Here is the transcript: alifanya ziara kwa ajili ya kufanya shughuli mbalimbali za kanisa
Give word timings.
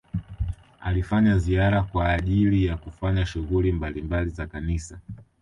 alifanya 0.79 1.37
ziara 1.37 1.83
kwa 1.83 2.09
ajili 2.13 2.65
ya 2.65 2.77
kufanya 2.77 3.25
shughuli 3.25 3.71
mbalimbali 3.71 4.29
za 4.29 4.47
kanisa 4.47 4.99